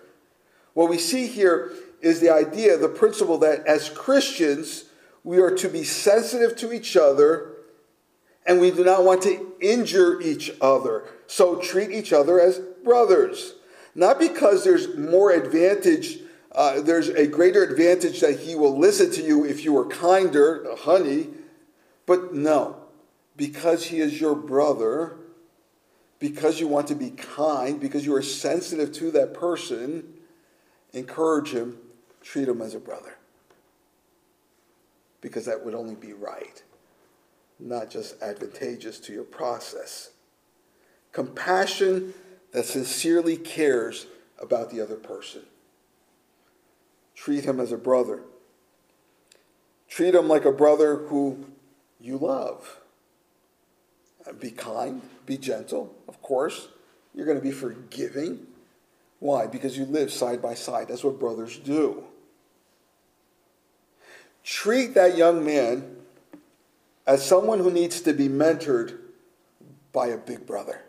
[0.74, 1.72] What we see here
[2.04, 4.86] is the idea, the principle that as Christians,
[5.24, 7.50] we are to be sensitive to each other
[8.46, 11.06] and we do not want to injure each other.
[11.28, 13.54] So treat each other as brothers.
[13.96, 16.20] Not because there's more advantage
[16.54, 20.66] uh, there's a greater advantage that he will listen to you if you are kinder,
[20.80, 21.30] honey.
[22.06, 22.78] But no,
[23.36, 25.18] because he is your brother,
[26.20, 30.04] because you want to be kind, because you are sensitive to that person,
[30.92, 31.80] encourage him,
[32.24, 33.18] treat him as a brother.
[35.22, 36.64] Because that would only be right,
[37.60, 40.12] not just advantageous to your process.
[41.12, 42.14] Compassion
[42.52, 44.08] that sincerely cares
[44.40, 45.42] about the other person.
[47.16, 48.22] Treat him as a brother.
[49.88, 51.46] Treat him like a brother who
[52.02, 52.80] you love.
[54.40, 56.70] Be kind, be gentle, of course.
[57.14, 58.48] You're going to be forgiving.
[59.20, 59.46] Why?
[59.46, 60.88] Because you live side by side.
[60.88, 62.04] That's what brothers do.
[64.44, 65.98] Treat that young man
[67.06, 68.98] as someone who needs to be mentored
[69.92, 70.82] by a big brother.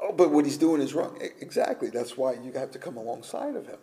[0.00, 1.18] Oh, but what he's doing is wrong.
[1.40, 1.88] Exactly.
[1.88, 3.78] That's why you have to come alongside of him.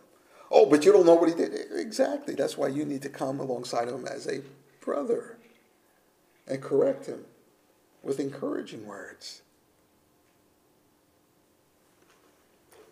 [0.51, 1.53] Oh, but you don't know what he did.
[1.71, 2.35] Exactly.
[2.35, 4.41] That's why you need to come alongside of him as a
[4.81, 5.37] brother
[6.47, 7.25] and correct him
[8.03, 9.41] with encouraging words.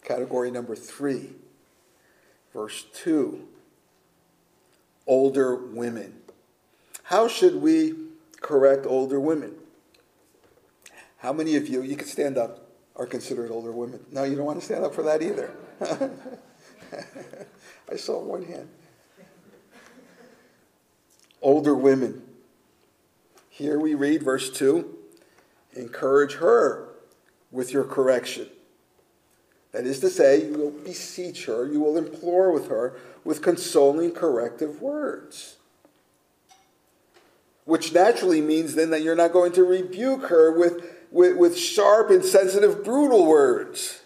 [0.04, 1.36] Category number three,
[2.54, 3.48] verse 2
[5.08, 6.14] older women.
[7.04, 7.96] How should we
[8.40, 9.56] correct older women?
[11.18, 14.00] How many of you, you can stand up, are considered older women?
[14.12, 15.52] No, you don't want to stand up for that either.
[17.92, 18.70] I saw one hand.
[21.42, 22.22] Older women.
[23.50, 24.98] Here we read verse 2
[25.74, 26.90] encourage her
[27.52, 28.48] with your correction.
[29.72, 34.12] That is to say, you will beseech her, you will implore with her with consoling
[34.12, 35.58] corrective words.
[37.64, 42.12] Which naturally means then that you're not going to rebuke her with, with, with sharp,
[42.12, 44.02] insensitive, brutal words.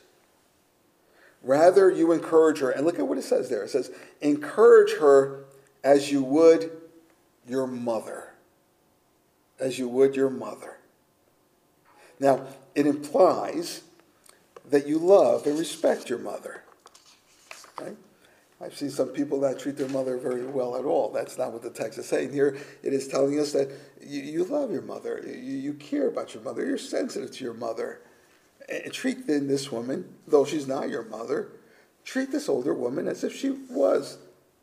[1.42, 2.70] Rather, you encourage her.
[2.70, 3.64] And look at what it says there.
[3.64, 5.46] It says, encourage her
[5.84, 6.72] as you would
[7.48, 8.34] your mother.
[9.60, 10.78] As you would your mother.
[12.20, 13.82] Now, it implies
[14.70, 16.64] that you love and respect your mother.
[17.80, 17.96] Right?
[18.62, 21.12] I've seen some people that treat their mother very well at all.
[21.12, 22.32] That's not what the text is saying.
[22.32, 23.70] Here it is telling us that
[24.02, 27.54] you, you love your mother, you, you care about your mother, you're sensitive to your
[27.54, 28.02] mother.
[28.70, 31.50] And treat then this woman, though she's not your mother,
[32.06, 34.18] treat this older woman as if she was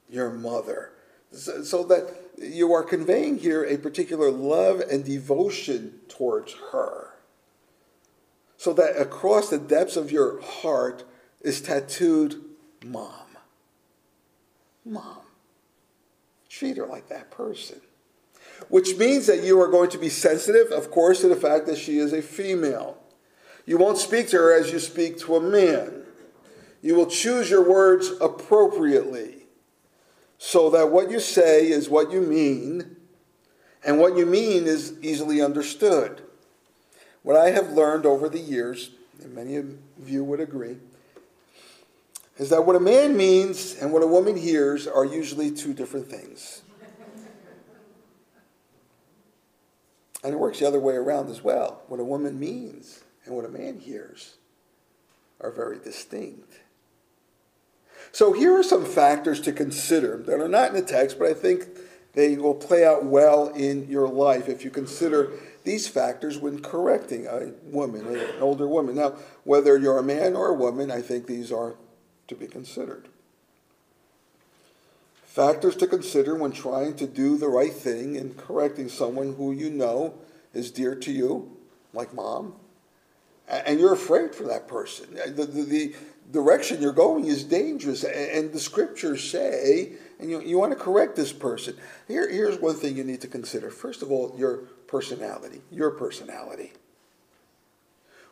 [0.08, 0.92] your mother.
[1.30, 7.11] So, so that you are conveying here a particular love and devotion towards her
[8.62, 11.02] so that across the depths of your heart
[11.40, 12.40] is tattooed
[12.84, 13.26] mom.
[14.84, 15.18] Mom.
[16.48, 17.80] Treat her like that person.
[18.68, 21.76] Which means that you are going to be sensitive, of course, to the fact that
[21.76, 22.98] she is a female.
[23.66, 26.04] You won't speak to her as you speak to a man.
[26.82, 29.46] You will choose your words appropriately
[30.38, 32.94] so that what you say is what you mean,
[33.84, 36.22] and what you mean is easily understood.
[37.22, 38.90] What I have learned over the years,
[39.22, 40.76] and many of you would agree,
[42.38, 46.10] is that what a man means and what a woman hears are usually two different
[46.10, 46.62] things.
[50.24, 51.82] And it works the other way around as well.
[51.88, 54.36] What a woman means and what a man hears
[55.40, 56.60] are very distinct.
[58.12, 61.34] So here are some factors to consider that are not in the text, but I
[61.34, 61.66] think
[62.14, 65.32] they will play out well in your life if you consider
[65.64, 68.96] these factors when correcting a woman, an older woman.
[68.96, 71.74] Now, whether you're a man or a woman, I think these are
[72.28, 73.08] to be considered.
[75.24, 79.70] Factors to consider when trying to do the right thing and correcting someone who you
[79.70, 80.14] know
[80.52, 81.56] is dear to you,
[81.94, 82.54] like mom,
[83.48, 85.18] and you're afraid for that person.
[85.18, 85.94] Uh, the, the, the
[86.30, 91.16] direction you're going is dangerous, and the scriptures say, and you, you want to correct
[91.16, 91.76] this person.
[92.08, 93.70] Here, here's one thing you need to consider.
[93.70, 96.70] First of all, your personality, your personality.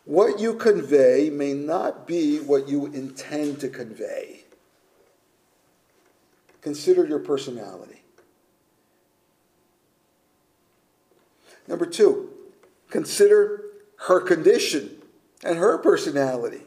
[0.04, 4.44] What you convey may not be what you intend to convey.
[6.60, 8.02] Consider your personality.
[11.66, 12.28] Number two,
[12.90, 13.64] consider
[14.06, 15.00] her condition
[15.42, 16.62] and her personality.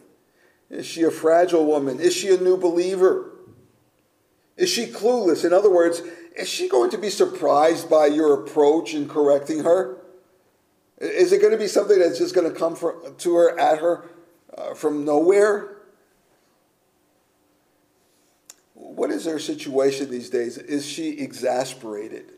[0.72, 2.00] Is she a fragile woman?
[2.00, 3.30] Is she a new believer?
[4.58, 5.46] Is she clueless?
[5.46, 6.02] In other words,
[6.36, 9.98] is she going to be surprised by your approach in correcting her?
[10.98, 13.80] Is it going to be something that's just going to come for, to her at
[13.80, 14.06] her
[14.58, 15.78] uh, from nowhere?
[18.74, 20.58] What is her situation these days?
[20.58, 22.32] Is she exasperated?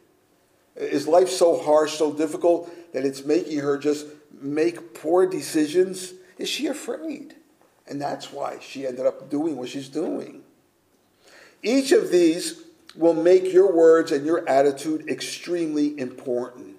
[0.76, 6.14] Is life so harsh, so difficult that it's making her just make poor decisions?
[6.38, 7.36] Is she afraid?
[7.88, 10.42] And that's why she ended up doing what she's doing.
[11.62, 12.65] Each of these
[12.98, 16.78] will make your words and your attitude extremely important.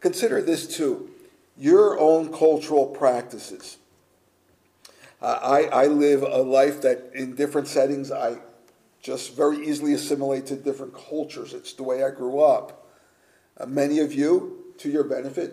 [0.00, 1.10] Consider this too
[1.58, 3.76] your own cultural practices.
[5.20, 8.38] Uh, I, I live a life that in different settings I
[9.02, 11.52] just very easily assimilate to different cultures.
[11.52, 12.86] It's the way I grew up.
[13.58, 15.52] Uh, many of you, to your benefit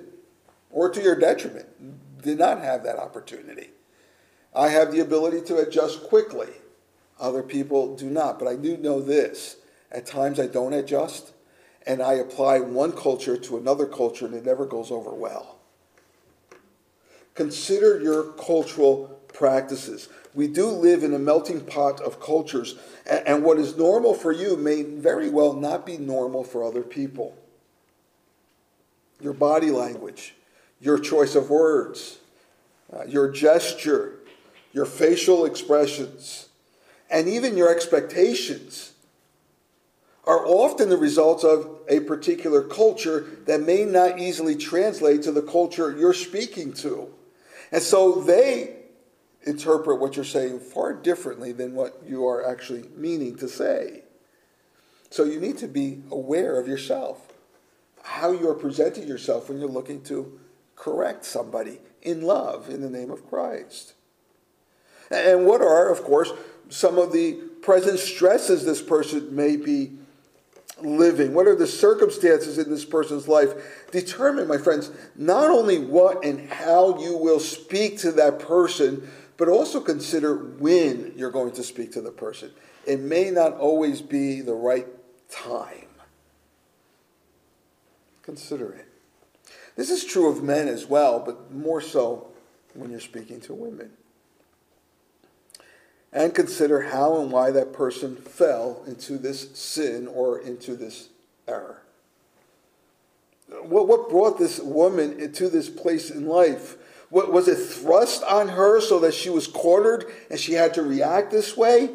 [0.72, 3.72] or to your detriment, did not have that opportunity.
[4.56, 6.50] I have the ability to adjust quickly
[7.20, 8.40] other people do not.
[8.40, 9.58] But I do know this
[9.92, 11.34] at times I don't adjust,
[11.86, 15.58] and I apply one culture to another culture, and it never goes over well.
[17.38, 20.10] consider your cultural practices.
[20.34, 24.58] We do live in a melting pot of cultures, and what is normal for you
[24.58, 27.38] may very well not be normal for other people.
[29.22, 30.36] Your body language,
[30.82, 32.18] your choice of words,
[32.92, 34.20] uh, your gesture,
[34.74, 36.47] your facial expressions,
[37.10, 38.94] and even your expectations
[40.26, 45.42] are often the results of a particular culture that may not easily translate to the
[45.42, 47.08] culture you're speaking to.
[47.72, 48.76] And so they
[49.44, 54.04] interpret what you're saying far differently than what you are actually meaning to say.
[55.10, 57.32] So you need to be aware of yourself,
[58.04, 60.38] how you are presenting yourself when you're looking to
[60.76, 63.94] correct somebody in love in the name of Christ.
[65.10, 66.34] And what are, of course,
[66.70, 69.94] some of the present stresses this person may be
[70.82, 71.34] living?
[71.34, 73.54] What are the circumstances in this person's life?
[73.92, 79.48] Determine, my friends, not only what and how you will speak to that person, but
[79.48, 82.52] also consider when you're going to speak to the person.
[82.86, 84.88] It may not always be the right
[85.30, 85.88] time.
[88.24, 88.88] Consider it.
[89.76, 92.30] This is true of men as well, but more so
[92.74, 93.92] when you're speaking to women.
[96.18, 101.10] And consider how and why that person fell into this sin or into this
[101.48, 101.84] error.
[103.62, 106.76] What, what brought this woman into this place in life?
[107.12, 110.82] What, was it thrust on her so that she was cornered and she had to
[110.82, 111.92] react this way?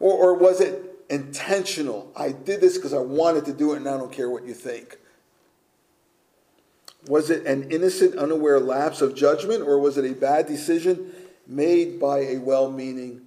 [0.00, 2.10] Or, or was it intentional?
[2.16, 4.54] I did this because I wanted to do it and I don't care what you
[4.54, 4.96] think.
[7.08, 11.12] Was it an innocent, unaware lapse of judgment, or was it a bad decision
[11.46, 13.20] made by a well meaning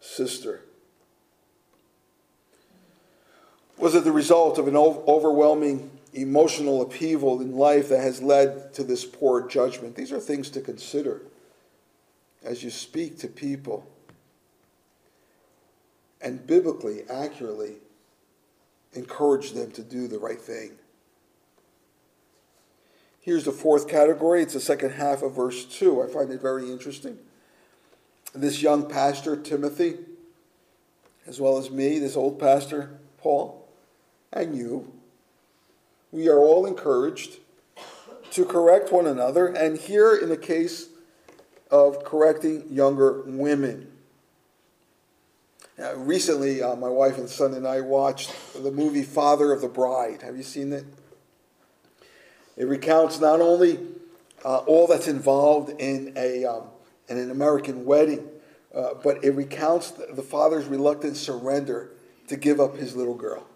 [0.00, 0.62] sister?
[3.78, 8.82] Was it the result of an overwhelming emotional upheaval in life that has led to
[8.82, 9.94] this poor judgment?
[9.94, 11.22] These are things to consider
[12.42, 13.86] as you speak to people
[16.20, 17.76] and biblically, accurately
[18.94, 20.72] encourage them to do the right thing.
[23.20, 24.42] Here's the fourth category.
[24.42, 26.02] It's the second half of verse 2.
[26.02, 27.18] I find it very interesting.
[28.34, 29.96] This young pastor, Timothy,
[31.26, 33.68] as well as me, this old pastor, Paul,
[34.32, 34.92] and you,
[36.12, 37.38] we are all encouraged
[38.30, 40.88] to correct one another, and here in the case
[41.70, 43.90] of correcting younger women.
[45.78, 49.68] Now, recently, uh, my wife and son and I watched the movie Father of the
[49.68, 50.22] Bride.
[50.22, 50.84] Have you seen it?
[52.56, 53.78] It recounts not only
[54.44, 56.64] uh, all that's involved in, a, um,
[57.08, 58.28] in an American wedding,
[58.74, 61.90] uh, but it recounts the father's reluctant surrender
[62.28, 63.46] to give up his little girl.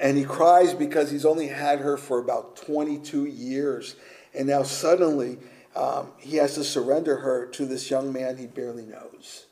[0.00, 3.96] And he cries because he's only had her for about 22 years.
[4.34, 5.38] And now suddenly
[5.76, 9.46] um, he has to surrender her to this young man he barely knows.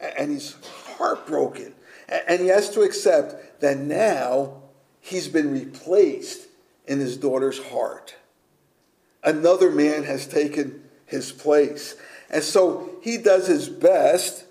[0.00, 0.56] And he's
[0.96, 1.74] heartbroken.
[2.08, 4.62] And he has to accept that now
[5.00, 6.48] he's been replaced
[6.86, 8.16] in his daughter's heart.
[9.24, 10.81] Another man has taken
[11.12, 11.94] his place.
[12.28, 14.44] And so he does his best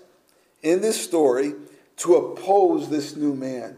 [0.62, 1.52] in this story
[1.98, 3.76] to oppose this new man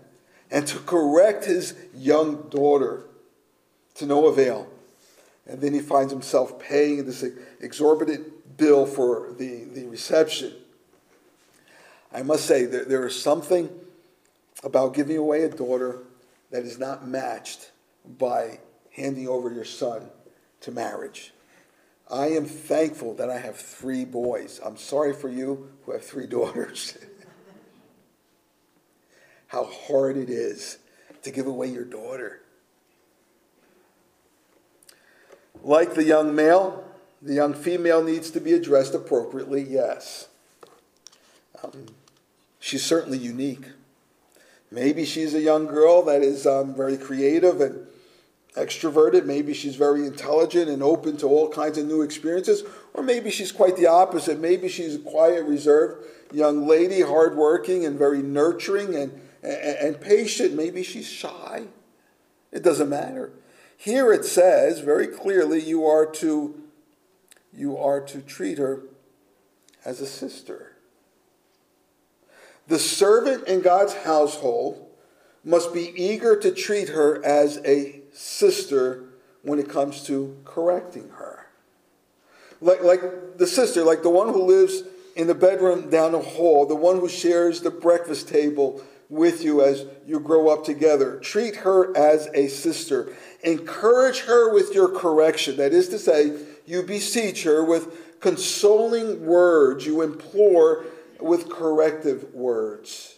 [0.51, 3.07] and to correct his young daughter
[3.97, 4.69] to no avail.
[5.47, 7.25] And then he finds himself paying this
[7.61, 10.55] exorbitant bill for the, the reception.
[12.13, 13.69] I must say, there, there is something
[14.63, 15.99] about giving away a daughter
[16.51, 17.73] that is not matched
[18.19, 18.61] by
[18.93, 20.09] handing over your son
[20.61, 21.34] to marriage.
[22.11, 24.61] I am thankful that I have three boys.
[24.65, 26.99] I'm sorry for you who have three daughters.
[29.49, 30.79] How hard it is
[31.23, 32.41] to give away your daughter.
[35.63, 36.85] Like the young male,
[37.23, 40.29] the young female needs to be addressed appropriately, yes.
[41.63, 41.87] Um,
[42.59, 43.69] she's certainly unique.
[44.71, 47.87] Maybe she's a young girl that is um, very creative and
[48.57, 49.25] extroverted.
[49.25, 52.63] Maybe she's very intelligent and open to all kinds of new experiences.
[52.93, 54.39] Or maybe she's quite the opposite.
[54.39, 60.55] Maybe she's a quiet, reserved young lady, hardworking and very nurturing and, and, and patient.
[60.55, 61.65] Maybe she's shy.
[62.53, 63.33] It doesn't matter.
[63.77, 66.61] Here it says very clearly you are to
[67.53, 68.83] you are to treat her
[69.85, 70.73] as a sister.
[72.67, 74.89] The servant in God's household
[75.45, 79.05] must be eager to treat her as a sister
[79.43, 81.47] when it comes to correcting her.
[82.61, 84.83] Like, like the sister, like the one who lives
[85.17, 89.63] in the bedroom down the hall, the one who shares the breakfast table with you
[89.63, 91.19] as you grow up together.
[91.21, 93.15] Treat her as a sister.
[93.43, 95.57] Encourage her with your correction.
[95.57, 96.37] That is to say,
[96.67, 99.85] you beseech her with consoling words.
[99.85, 100.87] You implore
[101.21, 103.17] with corrective words.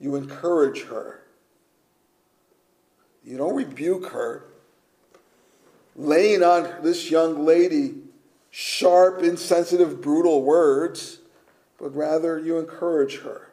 [0.00, 1.19] You encourage her.
[3.24, 4.44] You don't rebuke her.
[5.96, 7.94] Laying on this young lady
[8.50, 11.18] sharp, insensitive, brutal words,
[11.78, 13.50] but rather you encourage her.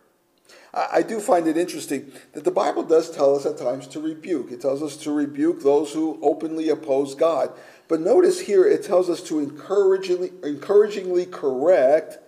[0.73, 4.51] I do find it interesting that the Bible does tell us at times to rebuke.
[4.51, 7.51] It tells us to rebuke those who openly oppose God.
[7.87, 12.19] But notice here it tells us to encouragingly, encouragingly correct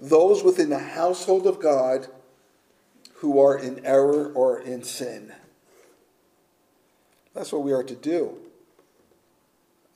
[0.00, 2.06] those within the household of God
[3.16, 5.32] who are in error or in sin.
[7.34, 8.38] That's what we are to do.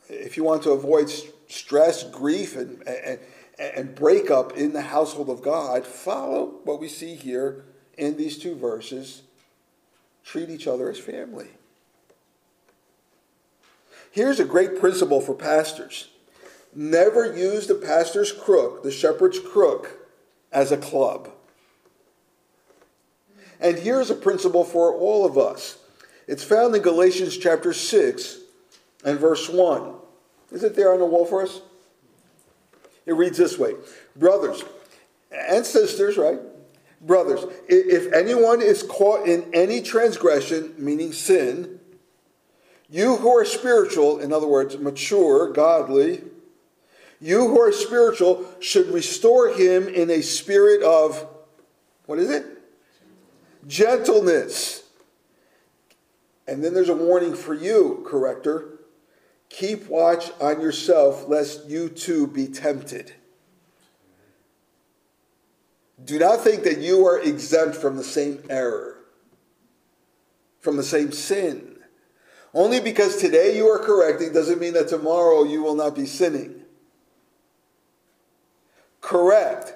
[0.09, 1.11] If you want to avoid
[1.49, 3.19] stress, grief, and, and,
[3.59, 7.65] and breakup in the household of God, follow what we see here
[7.99, 9.23] in these two verses.
[10.25, 11.49] Treat each other as family.
[14.11, 16.09] Here's a great principle for pastors
[16.75, 19.99] never use the pastor's crook, the shepherd's crook,
[20.53, 21.31] as a club.
[23.59, 25.79] And here's a principle for all of us
[26.27, 28.39] it's found in Galatians chapter 6
[29.05, 29.95] and verse 1.
[30.53, 31.61] Is it there on the wall for us?
[33.05, 33.75] It reads this way
[34.17, 34.65] Brothers
[35.31, 36.39] and sisters, right?
[37.01, 41.79] Brothers, if anyone is caught in any transgression, meaning sin,
[42.89, 46.23] you who are spiritual, in other words, mature, godly,
[47.21, 51.27] you who are spiritual should restore him in a spirit of,
[52.07, 52.47] what is it?
[53.67, 54.85] Gentleness.
[56.47, 58.79] And then there's a warning for you, corrector.
[59.49, 63.15] Keep watch on yourself, lest you too be tempted.
[66.05, 68.99] Do not think that you are exempt from the same error,
[70.61, 71.79] from the same sin.
[72.53, 76.63] Only because today you are correcting doesn't mean that tomorrow you will not be sinning.
[79.01, 79.75] Correct,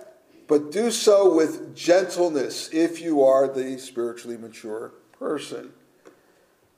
[0.48, 5.72] but do so with gentleness if you are the spiritually mature person.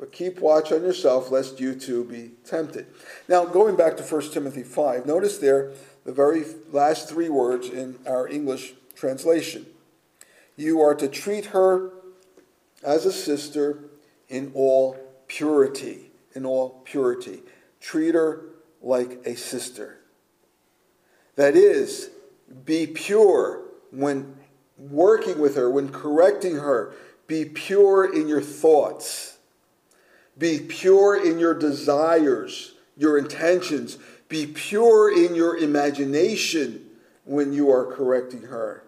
[0.03, 2.87] But keep watch on yourself, lest you too be tempted.
[3.29, 5.71] Now, going back to 1 Timothy 5, notice there
[6.05, 9.65] the very last three words in our English translation.
[10.57, 11.93] You are to treat her
[12.83, 13.85] as a sister
[14.29, 14.97] in all
[15.29, 16.11] purity.
[16.35, 17.43] In all purity.
[17.81, 18.47] Treat her
[18.81, 20.01] like a sister.
[21.37, 22.11] That is,
[22.65, 24.35] be pure when
[24.77, 26.93] working with her, when correcting her.
[27.29, 29.33] Be pure in your thoughts
[30.39, 33.99] be pure in your desires, your intentions.
[34.29, 36.87] Be pure in your imagination
[37.25, 38.85] when you are correcting her.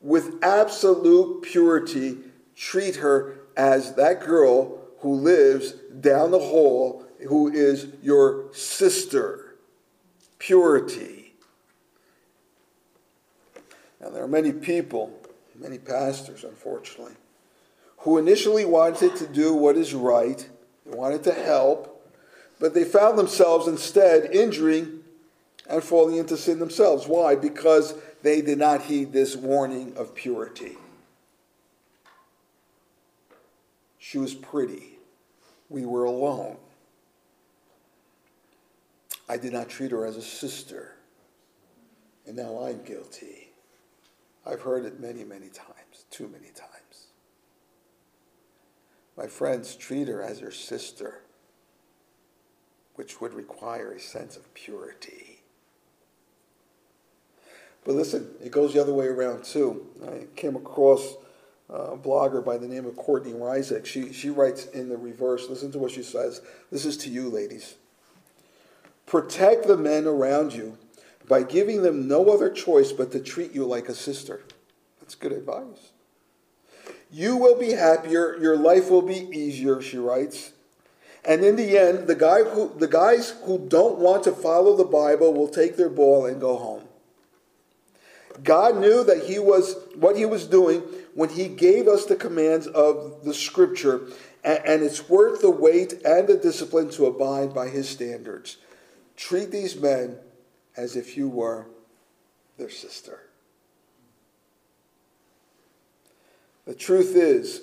[0.00, 2.18] With absolute purity,
[2.56, 9.56] treat her as that girl who lives down the hall, who is your sister.
[10.38, 11.34] Purity.
[14.00, 15.12] Now, there are many people,
[15.54, 17.14] many pastors, unfortunately,
[18.00, 20.48] who initially wanted to do what is right,
[20.86, 22.10] they wanted to help,
[22.58, 25.00] but they found themselves instead injuring
[25.68, 27.06] and falling into sin themselves.
[27.06, 27.34] Why?
[27.34, 30.76] Because they did not heed this warning of purity.
[33.98, 34.98] She was pretty.
[35.68, 36.56] We were alone.
[39.28, 40.96] I did not treat her as a sister.
[42.26, 43.52] And now I'm guilty.
[44.44, 46.69] I've heard it many, many times, too many times.
[49.20, 51.20] My friends, treat her as your sister,
[52.94, 55.42] which would require a sense of purity.
[57.84, 59.86] But listen, it goes the other way around too.
[60.08, 61.16] I came across
[61.68, 63.84] a blogger by the name of Courtney Reissig.
[63.84, 65.50] She, she writes in the reverse.
[65.50, 66.40] Listen to what she says.
[66.72, 67.74] This is to you, ladies.
[69.04, 70.78] Protect the men around you
[71.28, 74.40] by giving them no other choice but to treat you like a sister.
[74.98, 75.90] That's good advice.
[77.12, 80.52] You will be happier, your life will be easier, she writes.
[81.24, 84.84] And in the end, the, guy who, the guys who don't want to follow the
[84.84, 86.84] Bible will take their ball and go home.
[88.42, 90.82] God knew that he was what he was doing
[91.14, 94.02] when he gave us the commands of the scripture,
[94.42, 98.56] and, and it's worth the wait and the discipline to abide by his standards.
[99.16, 100.16] Treat these men
[100.76, 101.66] as if you were
[102.56, 103.29] their sister.
[106.70, 107.62] The truth is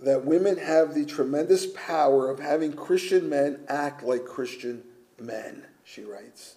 [0.00, 4.84] that women have the tremendous power of having Christian men act like Christian
[5.18, 6.54] men, she writes.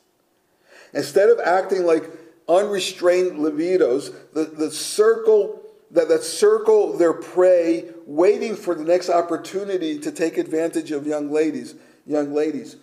[0.94, 2.04] Instead of acting like
[2.48, 9.98] unrestrained libidos, the, the circle that, that circle their prey, waiting for the next opportunity
[9.98, 11.74] to take advantage of young ladies.
[12.06, 12.76] Young ladies,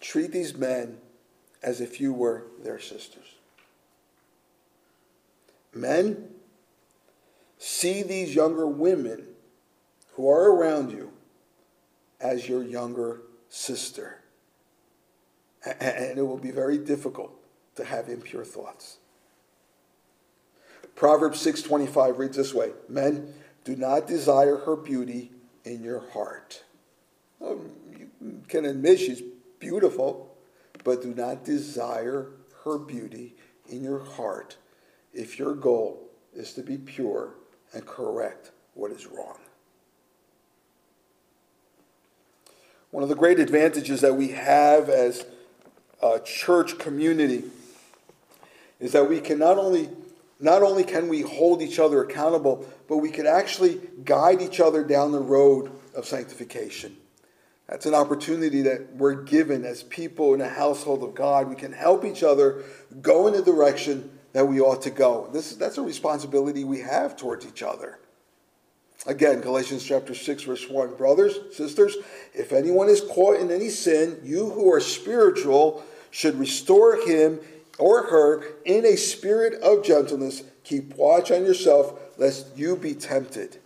[0.00, 0.96] treat these men
[1.62, 3.26] as if you were their sisters.
[5.74, 6.30] Men,
[7.58, 9.26] see these younger women
[10.14, 11.12] who are around you
[12.20, 14.20] as your younger sister.
[15.64, 17.32] And it will be very difficult
[17.76, 18.98] to have impure thoughts.
[20.94, 23.34] Proverbs 6:25 reads this way: Men,
[23.64, 25.32] do not desire her beauty
[25.64, 26.62] in your heart.
[27.38, 27.60] Well,
[27.98, 29.22] you can admit she's
[29.58, 30.36] beautiful,
[30.84, 32.30] but do not desire
[32.64, 33.34] her beauty
[33.68, 34.56] in your heart
[35.12, 37.34] if your goal is to be pure
[37.74, 39.36] and correct what is wrong.
[42.90, 45.26] One of the great advantages that we have as
[46.00, 47.44] a church community
[48.78, 49.88] is that we can not only
[50.40, 54.84] not only can we hold each other accountable, but we can actually guide each other
[54.84, 56.96] down the road of sanctification.
[57.68, 61.48] That's an opportunity that we're given as people in a household of God.
[61.48, 62.62] We can help each other
[63.00, 65.30] go in the direction that we ought to go.
[65.32, 67.98] This, that's a responsibility we have towards each other.
[69.06, 70.96] Again, Galatians chapter 6, verse 1.
[70.96, 71.96] Brothers, sisters,
[72.34, 77.38] if anyone is caught in any sin, you who are spiritual should restore him
[77.78, 80.42] or her in a spirit of gentleness.
[80.64, 83.58] Keep watch on yourself, lest you be tempted.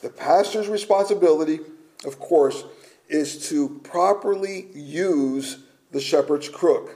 [0.00, 1.60] The pastor's responsibility,
[2.06, 2.64] of course,
[3.08, 5.58] is to properly use
[5.90, 6.94] the shepherd's crook.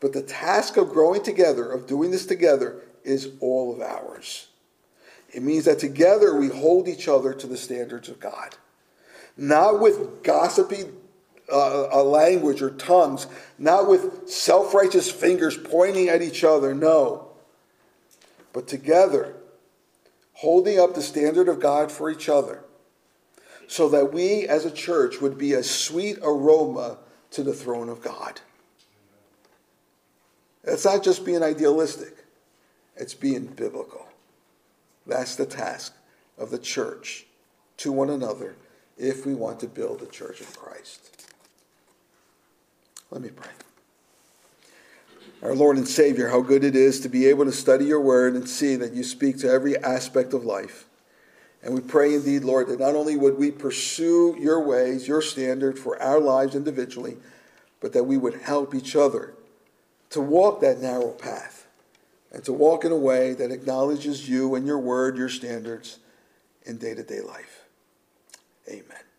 [0.00, 4.48] But the task of growing together, of doing this together, is all of ours.
[5.32, 8.56] It means that together we hold each other to the standards of God.
[9.36, 10.84] Not with gossipy
[11.52, 13.26] uh, language or tongues,
[13.58, 17.28] not with self righteous fingers pointing at each other, no.
[18.52, 19.36] But together,
[20.32, 22.64] holding up the standard of God for each other,
[23.68, 26.98] so that we as a church would be a sweet aroma
[27.32, 28.40] to the throne of God.
[30.64, 32.14] It's not just being idealistic,
[32.96, 34.06] it's being biblical.
[35.06, 35.94] That's the task
[36.38, 37.26] of the church
[37.78, 38.56] to one another
[38.98, 41.30] if we want to build the church of Christ.
[43.10, 43.50] Let me pray.
[45.42, 48.34] Our Lord and Savior, how good it is to be able to study your word
[48.34, 50.84] and see that you speak to every aspect of life.
[51.62, 55.78] And we pray indeed, Lord, that not only would we pursue your ways, your standard
[55.78, 57.16] for our lives individually,
[57.80, 59.34] but that we would help each other
[60.10, 61.66] to walk that narrow path
[62.32, 65.98] and to walk in a way that acknowledges you and your word, your standards
[66.64, 67.64] in day to day life.
[68.68, 69.09] Amen.